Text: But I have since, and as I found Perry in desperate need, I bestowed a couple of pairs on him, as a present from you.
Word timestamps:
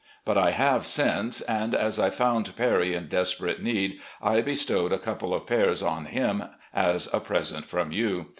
But 0.25 0.35
I 0.35 0.49
have 0.49 0.83
since, 0.83 1.41
and 1.41 1.75
as 1.75 1.99
I 1.99 2.09
found 2.09 2.57
Perry 2.57 2.95
in 2.95 3.05
desperate 3.07 3.61
need, 3.61 3.99
I 4.19 4.41
bestowed 4.41 4.93
a 4.93 4.97
couple 4.97 5.31
of 5.31 5.45
pairs 5.45 5.83
on 5.83 6.05
him, 6.05 6.41
as 6.73 7.07
a 7.13 7.19
present 7.19 7.65
from 7.67 7.91
you. 7.91 8.25